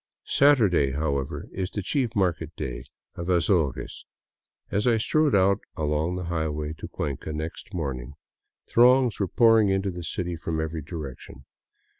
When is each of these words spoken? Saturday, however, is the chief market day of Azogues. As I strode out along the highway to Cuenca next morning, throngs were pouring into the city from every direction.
Saturday, 0.25 0.93
however, 0.93 1.47
is 1.51 1.69
the 1.69 1.83
chief 1.83 2.15
market 2.15 2.49
day 2.55 2.85
of 3.13 3.27
Azogues. 3.29 4.03
As 4.71 4.87
I 4.87 4.97
strode 4.97 5.35
out 5.35 5.59
along 5.77 6.15
the 6.15 6.23
highway 6.23 6.73
to 6.79 6.87
Cuenca 6.87 7.31
next 7.31 7.71
morning, 7.71 8.13
throngs 8.65 9.19
were 9.19 9.27
pouring 9.27 9.69
into 9.69 9.91
the 9.91 10.03
city 10.03 10.35
from 10.35 10.59
every 10.59 10.81
direction. 10.81 11.45